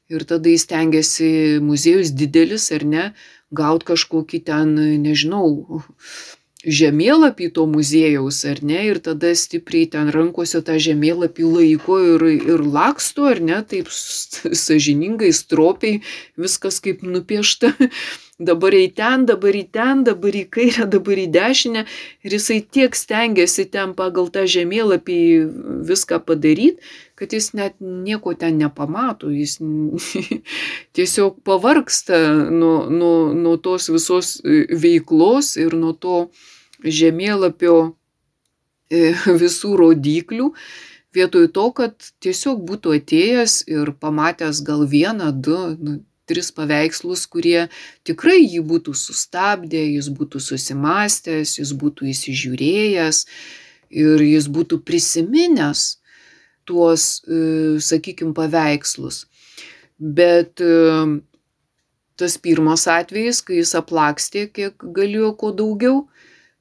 [0.09, 1.29] ir tada jis stengiasi
[1.63, 3.05] muziejus didelis ar ne,
[3.55, 5.81] gaut kažkokį ten, nežinau,
[6.65, 12.63] žemėlapį to muziejaus, ar ne, ir tada stipriai ten rankose tą žemėlapį laiko ir, ir
[12.65, 16.01] laksto, ar ne, taip sažiningai, stropiai,
[16.39, 17.71] viskas kaip nupiešta.
[18.39, 21.81] Dabar į ten, dabar į ten, dabar į kairę, dabar į dešinę.
[22.23, 25.19] Ir jisai tiek stengiasi ten pagal tą žemėlapį
[25.89, 26.79] viską padaryti,
[27.19, 29.57] kad jis net nieko ten nepamato, jis
[30.95, 34.37] tiesiog pavarksta nuo, nuo, nuo tos visos
[34.71, 36.29] veiklos ir nuo to
[36.79, 37.75] žemėlapio
[38.87, 39.11] e,
[39.43, 40.53] visų rodiklių,
[41.11, 47.67] vietoj to, kad tiesiog būtų atėjęs ir pamatęs gal vieną, du, nu, tris paveikslus, kurie
[48.07, 53.23] tikrai jį būtų sustabdę, jis būtų susimastęs, jis būtų įsižiūrėjęs
[53.89, 55.87] ir jis būtų prisiminęs
[56.69, 59.23] tuos, e, sakykime, paveikslus.
[59.99, 60.75] Bet e,
[62.19, 66.03] tas pirmas atvejis, kai jis aplakstė, kiek galėjo ko daugiau,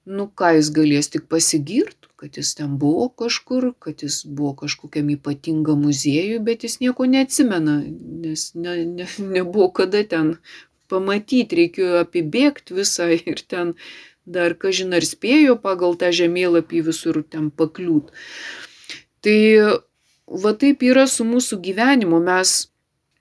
[0.09, 5.11] nu ką jis galės tik pasigirti, kad jis ten buvo kažkur, kad jis buvo kažkokiam
[5.15, 7.79] ypatingam muziejui, bet jis nieko neatsimena,
[8.25, 10.37] nes ne, ne, nebuvo kada ten
[10.91, 13.75] pamatyti, reikėjo apibėgti visą ir ten
[14.29, 18.11] dar, kažin ar spėjo pagal tą žemėlapį visur ten pakliūt.
[19.25, 19.39] Tai
[20.29, 22.57] va taip yra su mūsų gyvenimu, mes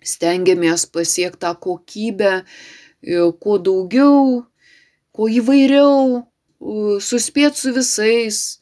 [0.03, 2.33] stengiamės pasiekti tą kokybę,
[3.41, 4.43] kuo daugiau,
[5.15, 6.26] kuo įvairiau,
[6.59, 8.59] suspėt su visais,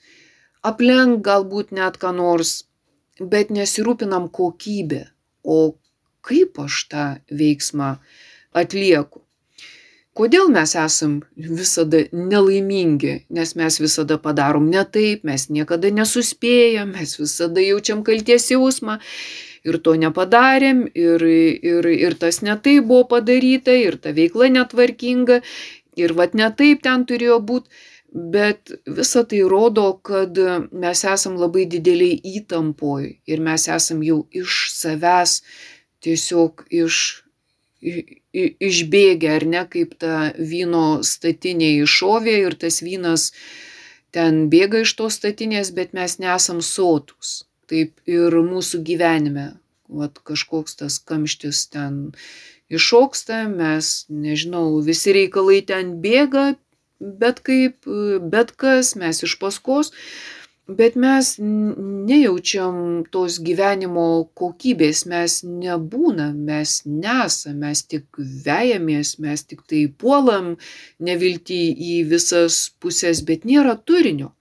[0.64, 2.66] aplenk galbūt net ką nors,
[3.20, 5.06] bet nesirūpinam kokybė,
[5.44, 5.76] o
[6.26, 7.96] kaip aš tą veiksmą
[8.56, 9.22] atlieku.
[10.16, 17.18] Kodėl mes esam visada nelaimingi, nes mes visada padarom ne taip, mes niekada nesuspėjam, mes
[17.20, 18.96] visada jaučiam kalties jausmą
[19.68, 25.42] ir to nepadarėm, ir, ir, ir tas netai buvo padaryta, ir ta veikla netvarkinga,
[26.00, 27.70] ir vad netaip ten turėjo būti
[28.16, 30.38] bet visa tai rodo, kad
[30.72, 35.42] mes esam labai dideliai įtampoj ir mes esam jau iš savęs
[36.06, 37.00] tiesiog iš,
[37.84, 43.34] išbėgę, ar ne, kaip ta vyno statinė iššovė ir tas vynas
[44.16, 47.44] ten bėga iš tos statinės, bet mes nesam sotus.
[47.68, 49.48] Taip ir mūsų gyvenime,
[49.92, 52.14] vat kažkoks tas kamštis ten
[52.74, 56.54] iššoksta, mes, nežinau, visi reikalai ten bėga,
[57.00, 57.86] bet kaip,
[58.32, 59.92] bet kas, mes iš paskos,
[60.66, 69.62] bet mes nejaučiam tos gyvenimo kokybės, mes nebūnam, mes nesam, mes tik vejamės, mes tik
[69.70, 70.56] tai puolam
[71.00, 74.34] nevilti į visas pusės, bet nėra turinio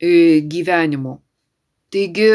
[0.00, 1.20] e, gyvenimo.
[1.94, 2.32] Taigi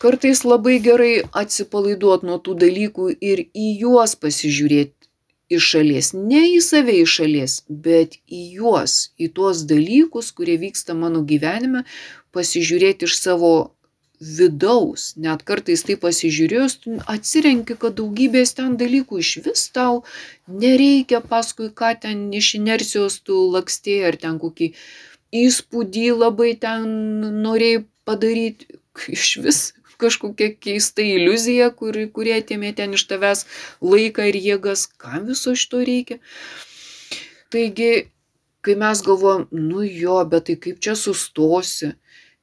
[0.00, 4.96] kartais labai gerai atsipalaiduot nuo tų dalykų ir į juos pasižiūrėti
[5.50, 10.94] iš šalies, ne į save iš šalies, bet į juos, į tuos dalykus, kurie vyksta
[10.94, 11.82] mano gyvenime,
[12.34, 13.52] pasižiūrėti iš savo
[14.20, 16.78] vidaus, net kartais tai pasižiūrėjus,
[17.10, 20.02] atsirenki, kad daugybės ten dalykų iš vis tau
[20.64, 24.72] nereikia, paskui ką ten iš inercijos tu lakstėjai, ar ten kokį
[25.44, 26.86] įspūdį labai ten
[27.42, 28.76] norėjai padaryti,
[29.08, 29.60] iš vis
[30.00, 33.44] kažkokia keista iliuzija, kuri, kurie atėmė ten iš tavęs
[33.84, 36.20] laiką ir jėgas, kam viso šito reikia.
[37.50, 37.92] Taigi,
[38.64, 41.94] kai mes galvojam, nu jo, bet tai kaip čia sustosi.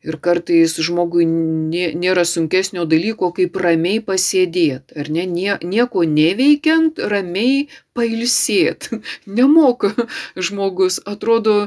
[0.07, 7.65] Ir kartais žmogui nėra sunkesnio dalyko, kaip ramiai pasėdėti, ar ne, nieko neveikiant, ramiai
[7.97, 8.91] pailsėt.
[9.39, 9.89] Nemoka
[10.37, 11.57] žmogus, atrodo,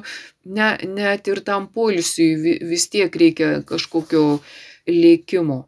[0.47, 4.25] ne, net ir tam polisiui vis tiek reikia kažkokio
[4.87, 5.65] lėkimo.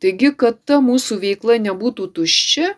[0.00, 2.70] Taigi, kad ta mūsų veikla nebūtų tuščia,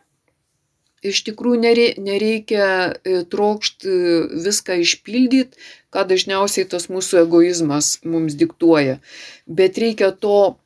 [1.03, 1.61] iš tikrųjų
[2.03, 5.59] nereikia e, trokšti e, viską išpildyti,
[5.95, 8.99] ką dažniausiai tas mūsų egoizmas mums diktuoja,
[9.47, 10.57] bet reikia to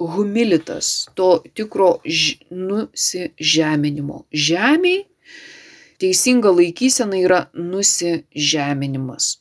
[0.00, 2.38] humilitas, to tikro ž...
[2.50, 4.24] nusižeminimo.
[4.32, 5.04] Žemiai
[6.02, 9.38] teisinga laikysena yra nusižeminimas.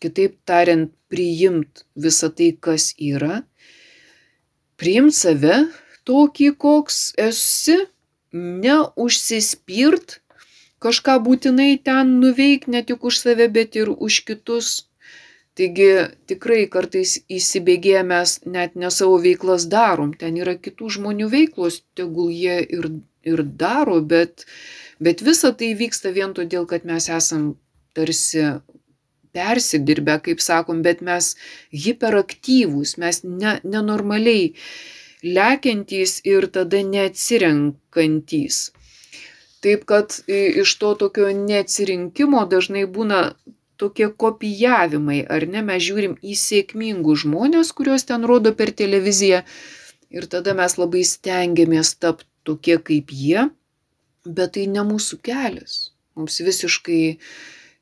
[0.00, 3.42] Kitaip tariant, priimt visą tai, kas yra,
[4.80, 5.66] priimt save,
[6.08, 7.78] tokį, koks esi,
[8.36, 10.20] neužsispirt,
[10.82, 14.86] kažką būtinai ten nuveik ne tik už save, bet ir už kitus.
[15.56, 15.88] Taigi
[16.28, 22.28] tikrai kartais įsibėgėję mes net ne savo veiklas darom, ten yra kitų žmonių veiklos, tegul
[22.28, 22.90] jie ir,
[23.24, 24.44] ir daro, bet,
[25.00, 27.54] bet visa tai vyksta vien todėl, kad mes esam
[27.96, 28.44] tarsi
[29.36, 31.32] persidirbę, kaip sakom, bet mes
[31.72, 34.52] hiperaktyvūs, mes ne, nenormaliai
[35.22, 38.70] lekiantys ir tada neatsirenkantys.
[39.64, 43.20] Taip kad iš to tokio neatsirinkimo dažnai būna
[43.76, 49.42] tokie kopijavimai, ar ne, mes žiūrim į sėkmingus žmonės, kuriuos ten rodo per televiziją
[50.14, 53.48] ir tada mes labai stengiamės tapti tokie kaip jie,
[54.24, 55.90] bet tai ne mūsų kelias.
[56.16, 57.18] Mums visiškai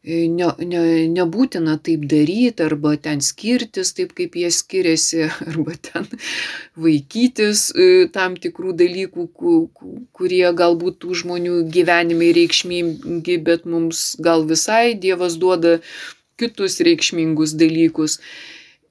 [0.05, 6.09] ne, ne, nebūtina taip daryti arba ten skirtis taip, kaip jie skiriasi, arba ten
[6.77, 9.29] vaikytis e, tam tikrų dalykų,
[10.13, 15.79] kurie galbūt tų žmonių gyvenimai reikšmingi, bet mums gal visai Dievas duoda
[16.41, 18.19] kitus reikšmingus dalykus.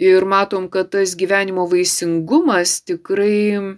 [0.01, 3.77] Ir matom, kad tas gyvenimo vaisingumas tikrai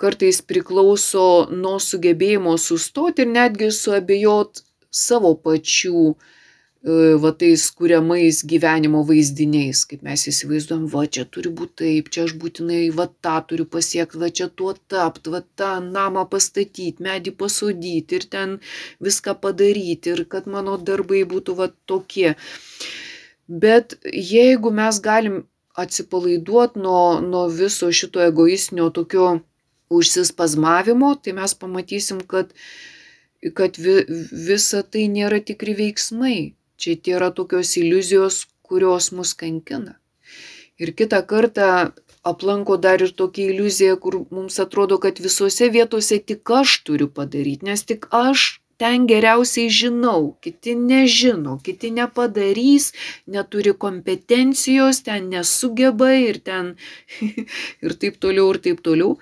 [0.00, 6.36] kartais priklauso nuo sugebėjimo sustoti ir netgi suabejot savo pačių E,
[6.86, 12.34] va tais kuriamais gyvenimo vaizdiniais, kaip mes įsivaizduom, va čia turi būti taip, čia aš
[12.38, 18.20] būtinai va tą turiu pasiekti, va čia tuo tapti, va tą namą pastatyti, medį pasodyti
[18.20, 18.52] ir ten
[19.02, 22.36] viską padaryti ir kad mano darbai būtų va tokie.
[23.48, 25.40] Bet jeigu mes galim
[25.74, 29.40] atsipalaiduoti nuo, nuo viso šito egoistinio tokio
[29.90, 32.54] užsispazmavimo, tai mes pamatysim, kad,
[33.58, 33.96] kad vi,
[34.30, 36.38] visa tai nėra tikri veiksmai
[36.76, 39.96] Čia tai yra tokios iliuzijos, kurios mus kankina.
[40.76, 41.92] Ir kitą kartą
[42.26, 47.68] aplanko dar ir tokia iliuzija, kur mums atrodo, kad visose vietose tik aš turiu padaryti,
[47.70, 48.46] nes tik aš
[48.80, 52.90] ten geriausiai žinau, kiti nežino, kiti nepadarys,
[53.26, 56.74] neturi kompetencijos, ten nesugeba ir ten
[57.84, 59.16] ir taip toliau, ir taip toliau.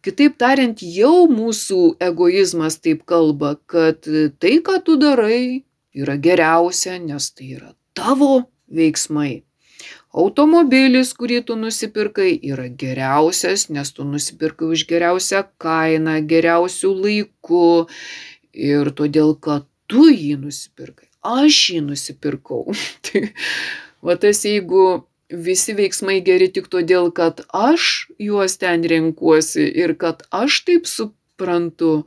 [0.00, 4.06] Kitaip tariant, jau mūsų egoizmas taip kalba, kad
[4.40, 9.42] tai, ką tu darai, yra geriausia, nes tai yra tavo veiksmai.
[10.10, 17.68] Automobilis, kurį tu nusipirkai, yra geriausias, nes tu nusipirkai už geriausią kainą, geriausių laikų
[18.52, 21.06] ir todėl, kad tu jį nusipirkai.
[21.22, 22.74] Aš jį nusipirkau.
[23.06, 23.30] tai
[24.02, 30.26] va tas jeigu visi veiksmai geri tik todėl, kad aš juos ten renkuosi ir kad
[30.34, 32.04] aš taip suprantu,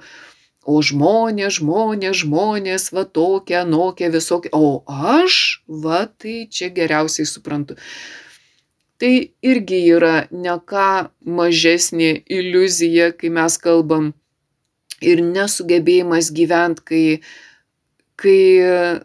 [0.63, 4.51] O žmonės, žmonės, žmonės, va tokia, nokia, visokia.
[4.55, 7.75] O aš, va tai čia geriausiai suprantu.
[9.01, 10.89] Tai irgi yra ne ką
[11.27, 14.13] mažesnė iliuzija, kai mes kalbam
[15.03, 17.05] ir nesugebėjimas gyventi, kai,
[18.15, 18.39] kai,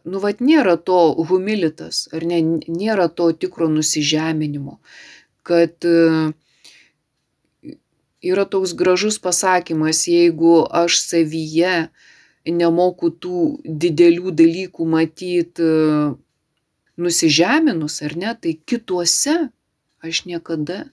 [0.07, 2.39] nu, vad nėra to humilitas, ar ne,
[2.71, 4.79] nėra to tikro nusižeminimo,
[5.43, 6.31] kad uh,
[8.23, 11.89] yra toks gražus pasakymas, jeigu aš savyje
[12.49, 15.69] nemoku tų didelių dalykų matyti
[16.99, 19.37] nusižeminus ar ne, tai kituose
[20.03, 20.87] aš niekada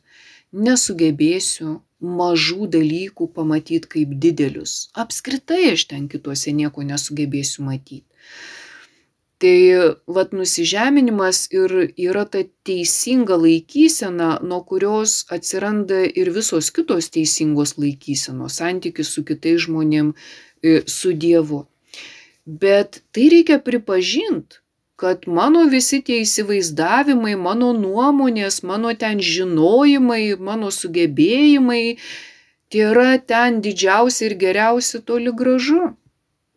[0.54, 4.90] nesugebėsiu mažų dalykų pamatyti kaip didelius.
[4.94, 8.06] Apskritai aš ten kituose nieko nesugebėsiu matyti.
[9.38, 9.60] Tai
[10.08, 18.56] vat nusižeminimas ir yra ta teisinga laikysena, nuo kurios atsiranda ir visos kitos teisingos laikysenos,
[18.62, 20.14] santykis su kitais žmonėm,
[20.64, 21.66] e, su Dievu.
[22.46, 24.62] Bet tai reikia pripažinti,
[24.96, 31.98] kad mano visi tie įsivaizdavimai, mano nuomonės, mano ten žinojimai, mano sugebėjimai,
[32.72, 35.92] tai yra ten didžiausi ir geriausi toli gražu.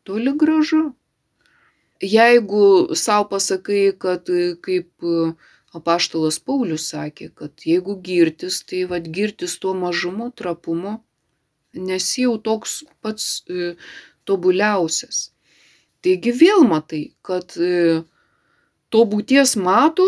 [0.07, 0.85] Toli gražu
[2.00, 5.32] jeigu sau pasakai, kad e, kaip e,
[5.74, 10.98] apaštalas Paulius sakė, kad jeigu girtis, tai vad girtis tuo mažumu, trapumu,
[11.74, 13.74] nesi jau toks pats e,
[14.24, 15.30] tobuliausias.
[16.02, 17.50] Taigi vėl matai, kad
[18.94, 20.06] to būties mato,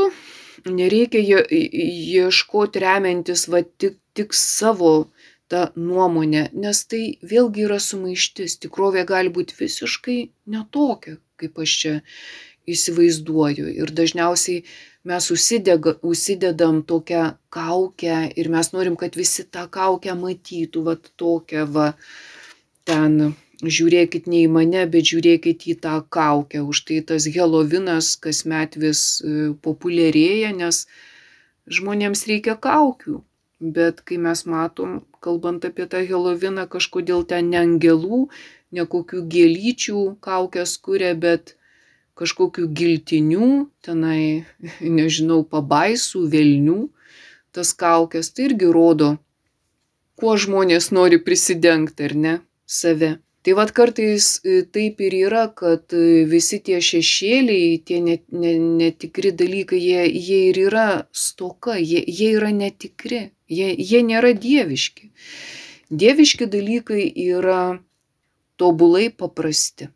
[0.63, 5.11] nereikia ieškoti remiantis va tik, tik savo
[5.51, 8.61] tą nuomonę, nes tai vėlgi yra sumaištis.
[8.63, 10.19] Tikrovė gali būti visiškai
[10.55, 11.95] netokia, kaip aš čia
[12.71, 13.69] įsivaizduoju.
[13.81, 14.65] Ir dažniausiai
[15.09, 17.23] mes užsidega, užsidedam tokią
[17.53, 21.93] kaukę ir mes norim, kad visi tą kaukę matytų, va tokią, va
[22.89, 23.37] ten.
[23.61, 26.63] Žiūrėkit ne į mane, bet žiūrėkit į tą kaukę.
[26.65, 30.87] Už tai tas Helovinas kasmet vis e, populiarėja, nes
[31.69, 33.19] žmonėms reikia kaukių.
[33.61, 38.31] Bet kai mes matom, kalbant apie tą Heloviną, kažkodėl ten ne angelų,
[38.75, 41.57] ne kokių gėlyčių kaukės kuria, bet
[42.21, 43.51] kažkokių giltinių,
[43.87, 44.45] tenai,
[44.99, 46.83] nežinau, pabaisų, velnių,
[47.57, 49.17] tas kaukės, tai irgi rodo,
[50.21, 53.19] kuo žmonės nori prisidengti, ar ne, save.
[53.41, 59.81] Tai vad kartais e, taip ir yra, kad e, visi tie šešėliai, tie netikri dalykai,
[59.81, 65.09] jie, jie ir yra stoka, jie, jie yra netikri, jie, jie nėra dieviški.
[66.03, 67.81] Dieviški dalykai yra
[68.61, 69.89] tobulai paprasti.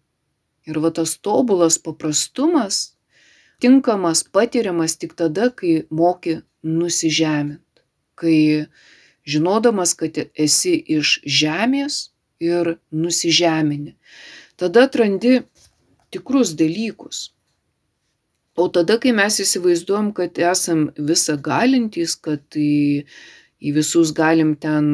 [0.65, 2.95] Ir va tas tobulas paprastumas,
[3.65, 7.61] aptinkamas, patiriamas tik tada, kai moki nusižemint.
[8.15, 8.67] Kai
[9.25, 12.11] žinodamas, kad esi iš žemės
[12.41, 13.97] ir nusižemini.
[14.57, 15.43] Tada atrandi
[16.11, 17.33] tikrus dalykus.
[18.57, 23.03] O tada, kai mes įsivaizduojam, kad esam visa galintys, kad į,
[23.59, 24.93] į visus galim ten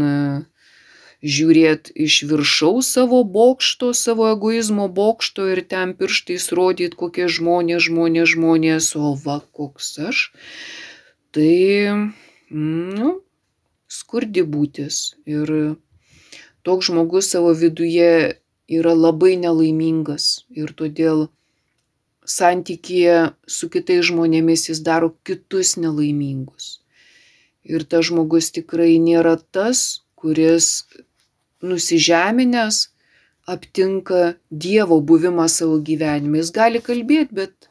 [1.22, 8.32] žiūrėti iš viršaus savo bokšto, savo egoizmo bokšto ir ten pirštais rodyti, kokie žmonės, žmonės,
[8.34, 10.22] žmonės, o va koks aš,
[11.36, 11.92] tai,
[12.50, 13.12] nu,
[13.90, 15.16] skurdi būtis.
[15.28, 15.76] Ir
[16.64, 18.40] toks žmogus savo viduje
[18.70, 21.28] yra labai nelaimingas ir todėl
[22.30, 26.78] santykėje su kitais žmonėmis jis daro kitus nelaimingus.
[27.66, 30.86] Ir tas žmogus tikrai nėra tas, kuris
[31.62, 32.88] nusižeminęs
[33.50, 36.40] aptinka Dievo buvimą savo gyvenime.
[36.40, 37.70] Jis gali kalbėti, bet,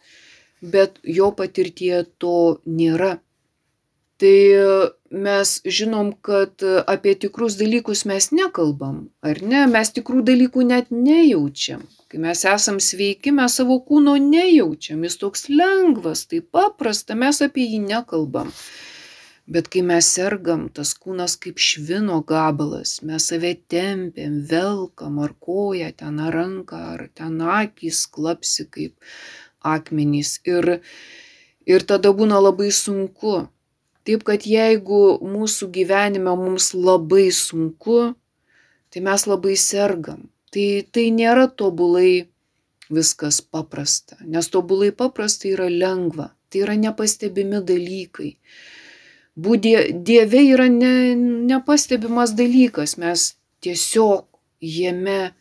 [0.62, 3.18] bet jo patirtie to nėra.
[4.20, 4.40] Tai
[5.10, 6.60] mes žinom, kad
[6.92, 9.64] apie tikrus dalykus mes nekalbam, ar ne?
[9.72, 11.86] Mes tikrų dalykų net nejaučiam.
[12.12, 17.70] Kai mes esam sveiki, mes savo kūno nejaučiam, jis toks lengvas, tai paprasta, mes apie
[17.70, 18.52] jį nekalbam.
[19.50, 25.90] Bet kai mes sergam, tas kūnas kaip švino gabalas, mes save tempiam, velkam ar koją,
[25.98, 28.94] ten ar ranką, ar ten akis klapsi kaip
[29.66, 30.36] akmenys.
[30.46, 30.70] Ir,
[31.66, 33.48] ir tada būna labai sunku.
[34.06, 38.00] Taip kad jeigu mūsų gyvenime mums labai sunku,
[38.94, 40.28] tai mes labai sergam.
[40.54, 42.30] Tai, tai nėra tobulai
[42.90, 48.36] viskas paprasta, nes tobulai paprasta yra lengva, tai yra nepastebimi dalykai.
[49.38, 51.16] Būdė Dieve yra ne,
[51.52, 54.26] nepastebimas dalykas, mes tiesiog
[54.60, 55.34] jame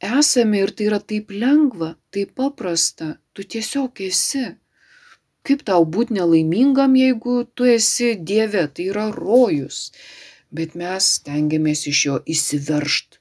[0.00, 4.46] esame ir tai yra taip lengva, taip paprasta, tu tiesiog esi.
[5.44, 9.90] Kaip tau būti nelaimingam, jeigu tu esi Dieve, tai yra rojus,
[10.50, 13.20] bet mes stengiamės iš jo įsiveršti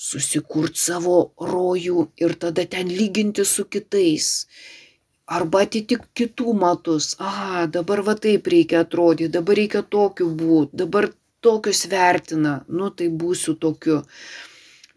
[0.00, 4.46] susikurt savo rojų ir tada ten lyginti su kitais.
[5.30, 7.12] Arba atitik kitų matus.
[7.22, 11.06] Aha, dabar va taip reikia atrodyti, dabar reikia tokiu būti, dabar
[11.40, 14.00] tokius vertina, nu tai būsiu tokiu.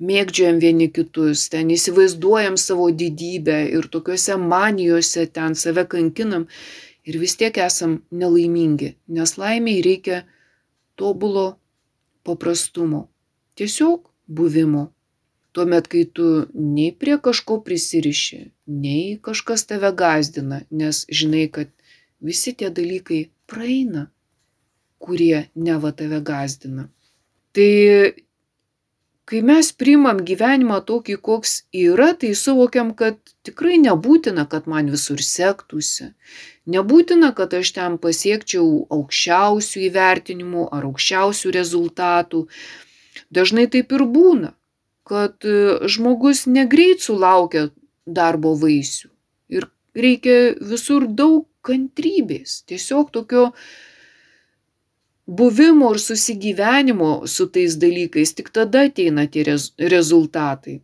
[0.03, 6.47] Mėgdžiojam vieni kitus, ten įsivaizduojam savo didybę ir tokiuose manijose ten save kankinam
[7.05, 10.23] ir vis tiek esam nelaimingi, nes laimiai reikia
[10.97, 11.45] tobulo
[12.25, 13.05] paprastumo.
[13.55, 14.89] Tiesiog buvimo.
[15.53, 16.27] Tuomet, kai tu
[16.57, 21.69] nei prie kažko prisiriši, nei kažkas tave gazdina, nes žinai, kad
[22.25, 24.07] visi tie dalykai praeina,
[24.97, 26.87] kurie neva tave gazdina.
[27.53, 27.69] Tai
[29.29, 35.21] kai mes priimam gyvenimą tokį, koks yra, tai suvokiam, kad tikrai nebūtina, kad man visur
[35.21, 36.09] sektųsi.
[36.73, 42.45] Nebūtina, kad aš ten pasiekčiau aukščiausių įvertinimų ar aukščiausių rezultatų.
[43.33, 44.53] Dažnai taip ir būna,
[45.07, 47.69] kad e, žmogus negreit sulaukia
[48.05, 49.09] darbo vaisių
[49.53, 50.37] ir reikia
[50.73, 53.45] visur daug kantrybės, tiesiog tokio
[55.27, 60.81] buvimo ir susigyvenimo su tais dalykais, tik tada ateina tie rez rezultatai.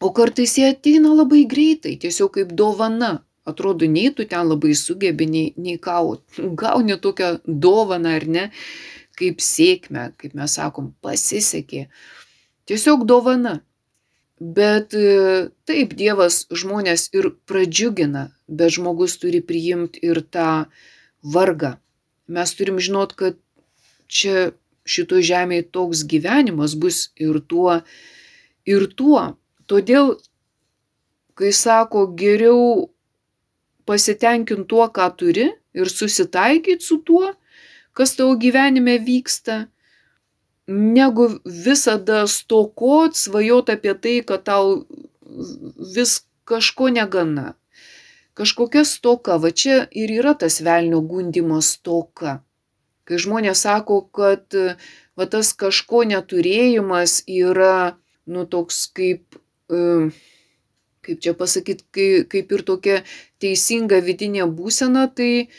[0.00, 3.18] O kartais jie ateina labai greitai, tiesiog kaip dovana.
[3.44, 5.98] Atrodo, nei tu ten labai sugebi, nei, nei ką,
[6.62, 8.44] gauni tokią dovaną ar ne,
[9.20, 11.84] kaip sėkmę, kaip mes sakom, pasisekė.
[12.68, 13.60] Tiesiog dovana.
[14.40, 20.66] Bet e, taip, Dievas žmonės ir pradžiugina, bet žmogus turi priimti ir tą
[21.22, 21.76] vargą.
[22.26, 23.38] Mes turim žinot, kad
[24.10, 24.50] čia
[24.84, 27.78] šito žemėje toks gyvenimas bus ir tuo,
[28.66, 29.22] ir tuo.
[29.70, 30.16] Todėl,
[31.38, 32.90] kai sako, geriau
[33.88, 37.32] pasitenkinti tuo, ką turi ir susitaikyti su tuo,
[37.94, 39.64] kas tavo gyvenime vyksta,
[40.66, 44.84] negu visada stokot, svajot apie tai, kad tau
[45.94, 47.54] vis kažko negana.
[48.34, 52.40] Kažkokia stoka, va čia ir yra tas velnio gundimo stoka.
[53.04, 54.56] Kai žmonės sako, kad
[55.14, 57.94] va tas kažko neturėjimas yra,
[58.26, 59.38] nu, toks kaip,
[61.04, 62.98] kaip čia pasakyti, kai, kaip ir tokia
[63.44, 65.52] teisinga vidinė būsena, tai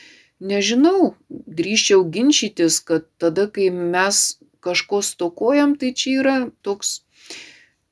[0.43, 6.36] nežinau, drįščiau ginčytis, kad tada, kai mes kažko stokojam, tai čia yra
[6.66, 6.99] toks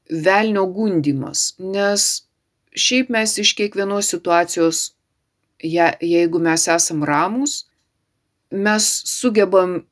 [0.09, 1.53] velnio gundimas.
[1.59, 2.25] Nes
[2.75, 4.83] šiaip mes iš kiekvienos situacijos,
[5.63, 7.63] je, jeigu mes esam ramus,
[8.51, 9.83] mes sugebam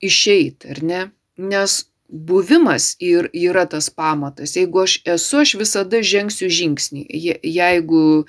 [0.00, 1.02] išeiti, ar ne?
[1.36, 4.56] Nes buvimas ir yra tas pamatas.
[4.56, 7.06] Jeigu aš esu, aš visada žengsiu žingsnį.
[7.08, 8.24] Je, jeigu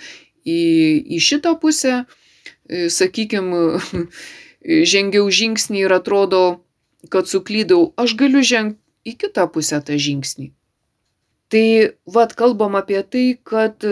[0.46, 0.62] į,
[1.18, 2.04] į šitą pusę,
[2.70, 3.82] sakykime,
[4.94, 6.65] žengiau žingsnį ir atrodo,
[7.12, 10.52] kad suklydau, aš galiu žengti į kitą pusę tą žingsnį.
[11.54, 11.66] Tai
[12.10, 13.86] vad kalbam apie tai, kad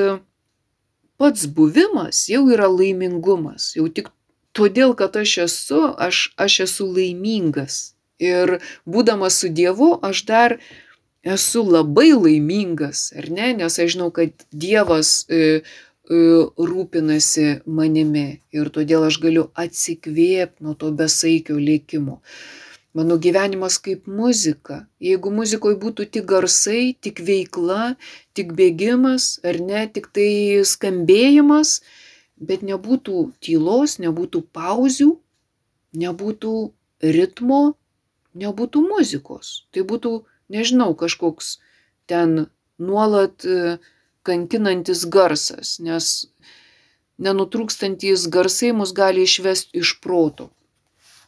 [1.22, 3.74] pats buvimas jau yra laimingumas.
[3.78, 4.10] Jau tik
[4.58, 7.94] todėl, kad aš esu, aš, aš esu laimingas.
[8.22, 8.60] Ir
[8.90, 10.58] būdamas su Dievu, aš dar
[11.24, 13.54] esu labai laimingas, ar ne?
[13.62, 16.20] Nes aš žinau, kad Dievas e, e,
[16.70, 22.20] rūpinasi manimi ir todėl aš galiu atsikvėpti nuo to besaikio lėkimo.
[22.94, 24.84] Mano gyvenimas kaip muzika.
[25.02, 27.96] Jeigu muzikoje būtų tik garsai, tik veikla,
[28.38, 31.80] tik bėgimas, ar ne, tik tai skambėjimas,
[32.38, 35.10] bet nebūtų tylos, nebūtų pauzių,
[36.04, 36.54] nebūtų
[37.18, 37.64] ritmo,
[38.38, 39.54] nebūtų muzikos.
[39.74, 40.12] Tai būtų
[40.54, 41.58] nežinau, kažkoks
[42.06, 42.46] ten
[42.78, 43.78] nuolat e,
[44.22, 46.28] kankinantis garsas, nes
[47.18, 50.52] nenutrūkstantys garsai mus gali išvesti iš proto.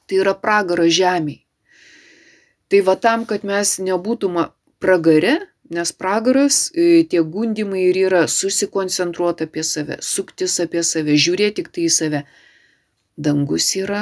[0.05, 1.44] Tai yra pragara žemiai.
[2.75, 4.41] Tai va tam, kad mes nebūtume
[4.83, 5.37] pragare,
[5.71, 11.69] nes pragaras, e, tie gundimai ir yra susikoncentruoti apie save, suktis apie save, žiūrėti tik
[11.71, 12.21] tai į save.
[13.15, 14.01] Dangus yra,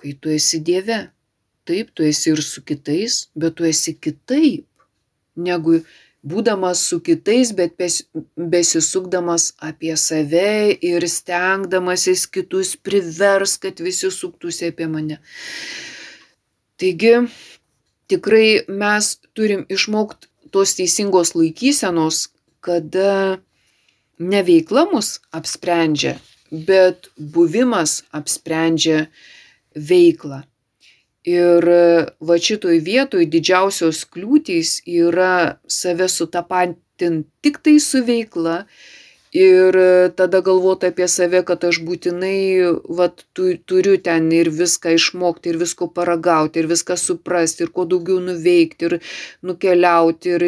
[0.00, 0.96] kai tu esi Dieve.
[1.68, 4.64] Taip, tu esi ir su kitais, bet tu esi kitaip
[5.36, 5.82] negu
[6.24, 7.76] būdamas su kitais, bet
[8.56, 15.20] besisukdamas apie save ir stengdamasis kitus privers, kad visi suktųsi apie mane.
[16.80, 17.18] Taigi,
[18.10, 22.28] tikrai mes turim išmokti tos teisingos laikysenos,
[22.60, 23.38] kada
[24.18, 26.18] ne veikla mus apsprendžia,
[26.50, 29.06] bet buvimas apsprendžia
[29.74, 30.42] veiklą.
[31.30, 31.66] Ir
[32.24, 36.80] va šitoj vietoj didžiausios kliūtys yra save sutapatinti
[37.40, 38.64] tik tai su veikla
[39.36, 39.76] ir
[40.18, 42.36] tada galvoti apie save, kad aš būtinai
[42.98, 47.86] vat, tu, turiu ten ir viską išmokti, ir visko paragauti, ir viską suprasti, ir kuo
[47.86, 48.98] daugiau nuveikti, ir
[49.46, 50.46] nukeliauti, ir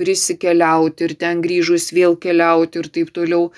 [0.00, 3.50] prisikeliauti, ir ten grįžus vėl keliauti ir taip toliau.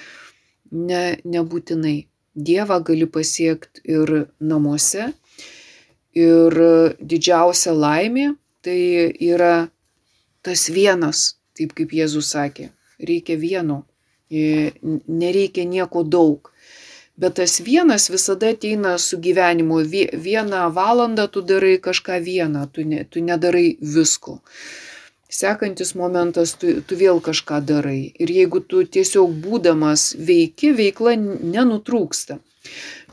[0.72, 1.98] Ne, nebūtinai.
[2.36, 4.10] Dievą gali pasiekti ir
[4.44, 5.12] namuose,
[6.16, 6.54] Ir
[6.96, 8.30] didžiausia laimė
[8.64, 9.68] tai yra
[10.40, 12.70] tas vienas, taip kaip Jėzus sakė.
[12.96, 13.82] Reikia vieno,
[14.30, 16.50] nereikia nieko daug.
[17.16, 19.80] Bet tas vienas visada ateina su gyvenimu.
[20.12, 24.40] Vieną valandą tu darai kažką vieną, tu, ne, tu nedarai visko.
[25.28, 28.12] Sekantis momentas, tu, tu vėl kažką darai.
[28.20, 32.38] Ir jeigu tu tiesiog būdamas veiki, veikla nenutrūksta.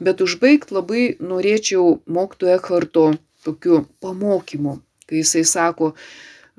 [0.04, 3.14] Bet užbaigt labai norėčiau mokyto Ekharto
[3.46, 5.94] tokiu pamokymu, kai jisai sako,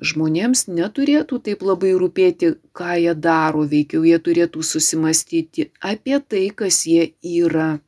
[0.01, 6.85] žmonėms neturėtų taip labai rūpėti, ką jie daro, veikiau jie turėtų susimastyti apie tai, kas
[6.87, 7.79] jie yra.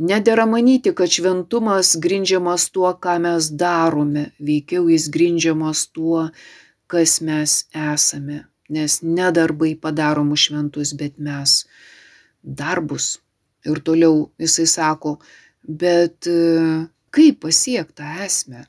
[0.00, 6.30] Nedėra manyti, kad šventumas grindžiamas tuo, ką mes darome, veikiau jis grindžiamas tuo,
[6.88, 8.46] kas mes esame.
[8.70, 11.64] Nes nedarbai padaro mus šventus, bet mes
[12.40, 13.18] darbus
[13.64, 15.18] Ir toliau jisai sako,
[15.62, 18.64] bet e, kaip pasiekti tą esmę?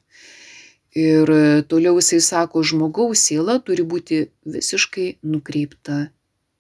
[0.98, 6.10] Ir e, toliau jisai sako, žmogaus siela turi būti visiškai nukreipta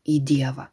[0.07, 0.69] į Dievą.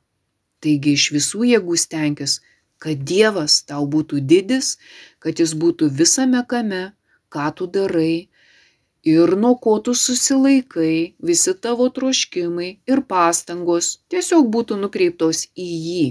[0.62, 2.38] Taigi iš visų jėgų stenkis,
[2.78, 4.76] kad Dievas tau būtų didis,
[5.18, 6.92] kad jis būtų visame kame,
[7.34, 8.28] ką tu darai
[9.02, 16.08] ir nuo ko tu susilaikai, visi tavo troškimai ir pastangos tiesiog būtų nukreiptos į jį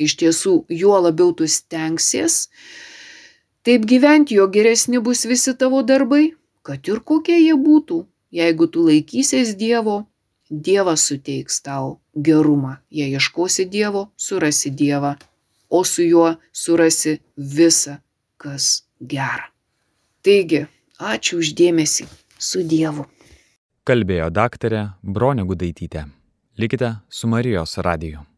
[0.00, 2.46] Iš tiesų, juo labiau tu stengsies,
[3.68, 6.30] taip gyventi, jo geresni bus visi tavo darbai,
[6.62, 8.04] kad ir kokie jie būtų.
[8.30, 10.04] Jeigu tu laikysies Dievo,
[10.50, 12.76] Dievas suteiks tau gerumą.
[12.90, 15.16] Jei ieškosi Dievo, surasi Dievą,
[15.70, 17.98] o su juo surasi visą,
[18.36, 19.50] kas gera.
[20.22, 20.66] Taigi,
[20.98, 22.06] ačiū uždėmesi
[22.38, 23.06] su Dievu.
[23.86, 26.04] Kalbėjo daktarė Bronė Gudaitytė.
[26.60, 28.29] Likite su Marijos radiju.